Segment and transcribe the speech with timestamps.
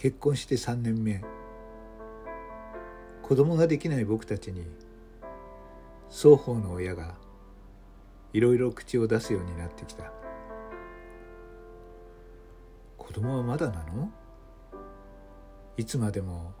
[0.00, 1.22] 結婚して3年目。
[3.20, 4.64] 子供ができない僕たちに
[6.08, 7.16] 双方の親が
[8.32, 10.10] いろいろ口を出すようになってきた。
[12.96, 14.10] 子供はまだなの？
[15.76, 16.54] いつまでも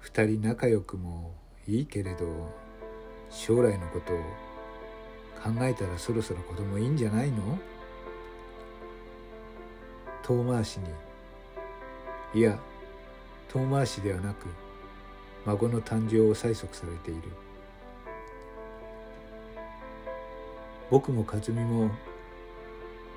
[0.00, 1.36] 二人仲良くも
[1.68, 2.50] いいけれど
[3.30, 4.16] 将来のことを
[5.40, 7.60] 考えたらそろそろ子供いいんじゃないの？
[10.24, 12.40] 遠回しに。
[12.40, 12.58] いや
[13.52, 14.46] 遠回しではなく
[15.44, 17.22] 孫の誕生を催促されている。
[20.90, 21.90] 僕も和美も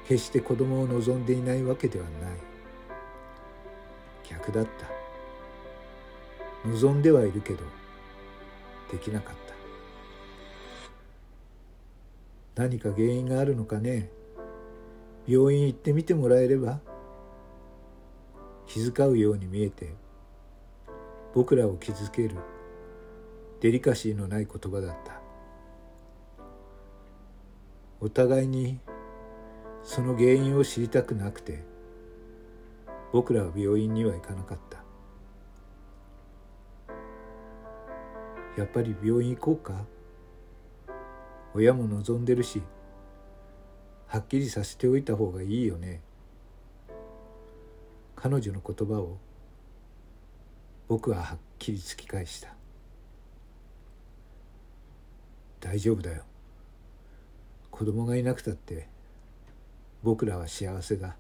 [0.08, 2.14] 決して子供を望んでいないわけではない。
[4.30, 6.70] 逆だった。
[6.70, 7.60] 望んではいるけど
[8.92, 9.36] できなかっ
[12.56, 12.64] た。
[12.64, 14.10] 何か原因があるのかね。
[15.28, 16.80] 病院行ってみてもらえれば
[18.68, 19.94] 気遣うように見えて
[21.36, 22.38] 僕らを傷つける
[23.60, 25.20] デリカシーのない言葉だった。
[28.00, 28.80] お互いに
[29.84, 31.64] その原因を知りたくなくて
[33.12, 34.78] 僕らは病院には行かなかった。
[38.58, 39.86] やっぱり病院行こうか。
[41.54, 42.62] 親も望んでるし
[44.08, 46.02] はっきりさせておいた方がいいよね。
[48.16, 49.18] 彼女の言葉を
[50.88, 52.50] 僕ははっきり突き返した。
[55.60, 56.24] 大丈夫だよ。
[57.72, 58.88] 子供がいなくたって
[60.04, 61.16] 僕らは幸せだ。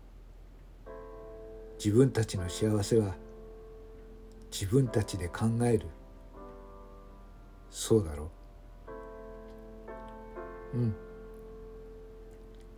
[1.83, 3.15] 自分たちの幸せは
[4.51, 5.87] 自分たちで考える。
[7.71, 8.29] そうだろ？
[10.73, 10.95] ううん。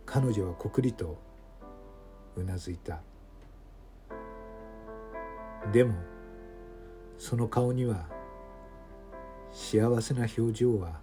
[0.06, 1.18] 彼女はこくりと
[2.34, 3.00] うなずいた。
[5.70, 5.94] でも
[7.18, 8.06] その顔には
[9.52, 11.00] 幸せな表情は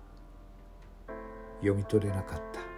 [1.59, 2.75] 読み取れなかった。